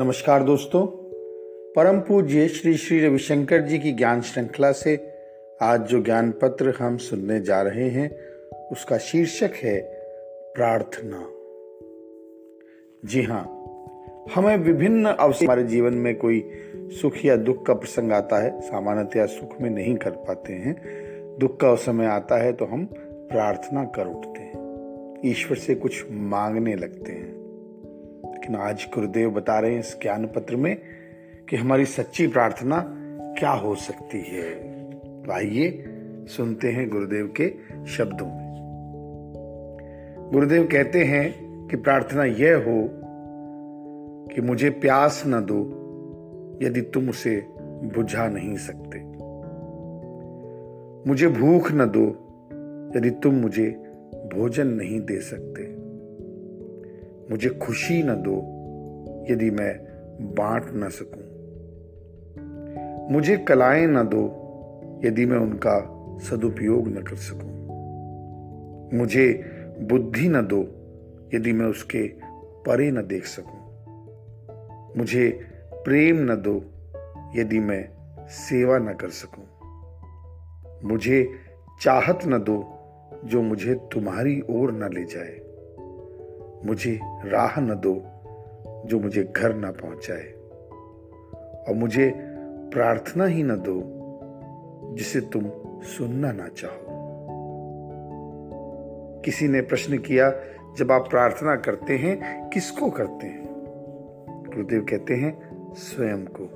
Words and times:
नमस्कार 0.00 0.42
दोस्तों। 0.42 0.86
परम 1.72 2.00
पूज्य 2.00 2.48
श्री 2.48 2.74
श्री 2.74 3.06
रविशंकर 3.06 3.60
जी 3.60 3.78
की 3.78 3.92
ज्ञान 3.92 4.20
श्रृंखला 4.20 4.72
से 4.72 5.12
आज 5.62 5.80
जो 5.80 6.02
ज्ञान 6.02 6.30
पत्र 6.30 6.74
हम 6.78 6.96
सुनने 6.96 7.40
जा 7.40 7.62
रहे 7.62 7.88
हैं, 7.88 8.10
उसका 8.72 8.98
शीर्षक 8.98 9.50
है 9.54 9.80
प्रार्थना। 10.56 11.28
जी 13.04 13.22
हाँ 13.22 13.64
हमें 14.34 14.56
विभिन्न 14.56 15.06
अवसर 15.06 15.44
हमारे 15.44 15.64
जीवन 15.64 15.94
में 15.94 16.16
कोई 16.16 16.50
सुख 16.76 17.24
या 17.24 17.36
दुख 17.36 17.66
का 17.66 17.74
प्रसंग 17.74 18.12
आता 18.12 18.42
है, 18.42 18.60
सामान्यतया 18.60 19.26
सुख 19.26 19.60
में 19.60 19.70
नहीं 19.70 19.96
कर 19.96 20.10
पाते 20.10 20.52
हैं। 20.52 20.74
दुख 21.38 21.60
का 21.60 21.74
समय 21.74 22.06
आता 22.06 22.42
है 22.42 22.52
तो 22.52 22.64
हम 22.64 22.84
प्रार्थना 23.04 23.84
कर 23.84 24.06
उठते 24.06 24.40
हैं। 24.40 24.60
ईश्वर 25.24 25.56
से 25.56 25.74
कुछ 25.74 26.04
मांगने 26.10 26.74
लगते 26.74 27.12
हैं। 27.12 27.39
लेकिन 28.40 28.56
आज 28.56 28.88
गुरुदेव 28.94 29.30
बता 29.30 29.58
रहे 29.60 29.72
हैं 29.72 29.80
इस 29.80 29.96
ज्ञान 30.02 30.26
पत्र 30.26 30.56
में 30.56 30.76
कि 31.48 31.56
हमारी 31.56 31.84
सच्ची 31.84 32.26
प्रार्थना 32.26 32.84
क्या 33.38 33.50
हो 33.50 33.74
सकती 33.74 34.20
है। 34.20 34.54
तो 35.22 35.32
आइए 35.32 35.84
सुनते 36.26 36.68
हैं 36.68 36.88
गुरुदेव 36.90 37.34
के 37.40 37.48
शब्दों 37.86 38.26
में। 38.26 38.48
गुरुदेव 40.32 40.68
कहते 40.72 41.04
हैं 41.04 41.26
कि 41.66 41.76
प्रार्थना 41.76 42.24
यह 42.24 42.56
हो 42.56 42.88
कि 44.34 44.40
मुझे 44.40 44.70
प्यास 44.70 45.22
न 45.26 45.40
दो, 45.44 45.60
यदि 46.66 46.80
तुम 46.80 47.08
उसे 47.08 47.44
बुझा 47.96 48.28
नहीं 48.28 48.56
सकते। 48.56 49.00
मुझे 51.10 51.28
भूख 51.28 51.72
न 51.72 51.84
दो, 51.96 52.06
यदि 52.98 53.10
तुम 53.10 53.34
मुझे 53.34 53.70
भोजन 54.34 54.66
नहीं 54.66 55.00
दे 55.00 55.20
सकते। 55.20 55.69
मुझे 57.30 57.48
खुशी 57.48 58.02
न 58.02 58.14
दो 58.14 58.36
यदि 59.30 59.50
मैं 59.50 59.78
बांट 60.34 60.64
न 60.74 60.88
सकूँ। 60.88 61.30
मुझे 63.12 63.36
कलाएँ 63.36 63.86
न 63.86 64.02
दो 64.02 64.36
यदि 65.04 65.26
मैं 65.26 65.38
उनका 65.38 65.96
सदुपयोग 66.18 66.88
न 66.88 67.02
कर 67.02 67.16
सकूँ। 67.16 67.50
मुझे 68.98 69.44
बुद्धि 69.80 70.28
न 70.28 70.42
दो 70.42 70.60
यदि 71.34 71.52
मैं 71.52 71.66
उसके 71.66 72.12
परे 72.66 72.90
न 72.90 73.06
देख 73.06 73.24
सकूँ। 73.24 73.60
मुझे 74.96 75.46
प्रेम 75.74 76.32
न 76.32 76.34
दो 76.34 76.62
यदि 77.36 77.60
मैं 77.60 77.88
सेवा 78.28 78.78
न 78.78 78.94
कर 78.94 79.08
सकूँ। 79.08 79.44
मुझे 80.84 81.30
चाहत 81.80 82.18
न 82.26 82.38
दो 82.38 82.74
जो 83.24 83.42
मुझे 83.42 83.74
तुम्हारी 83.74 84.42
ओर 84.50 84.72
न 84.72 84.90
ले 84.94 85.04
जाए। 85.04 85.49
मुझे 86.66 87.00
राह 87.04 87.60
न 87.60 87.74
दो 87.74 88.02
जो 88.86 89.00
मुझे 89.00 89.32
घर 89.36 89.56
न 89.56 89.70
पहुँचाए। 89.70 90.32
और 91.68 91.74
मुझे 91.74 92.14
प्रार्थना 92.72 93.24
ही 93.24 93.42
न 93.42 93.56
दो 93.56 93.96
जिसे 94.96 95.20
तुम 95.20 95.50
सुनना 95.82 96.32
ना 96.32 96.48
चाहो। 96.48 97.00
किसी 99.24 99.48
ने 99.48 99.60
प्रश्न 99.60 99.98
किया, 99.98 100.32
जब 100.78 100.92
आप 100.92 101.10
प्रार्थना 101.10 101.56
करते 101.56 101.96
हैं, 101.96 102.48
किसको 102.48 102.90
करते 102.90 103.26
हैं? 103.26 103.46
गुरुदेव 104.28 104.86
कहते 104.90 105.14
हैं, 105.14 105.50
स्वयं 105.74 106.24
को। 106.24 106.50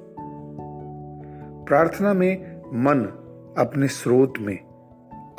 प्रार्थना 1.64 2.12
में 2.12 2.60
मन 2.60 3.20
अपने 3.58 3.88
स्रोत 3.88 4.32
में, 4.40 4.58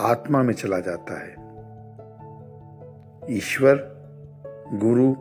आत्मा 0.02 0.44
में 0.44 0.54
चला 0.54 0.80
जाता 0.80 1.20
है। 1.20 1.36
ईश्वर 3.38 3.95
गुरु 4.74 5.12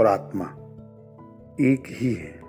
और 0.00 0.06
आत्मा 0.06 0.44
एक 1.60 1.82
ही 1.88 2.14
है। 2.14 2.41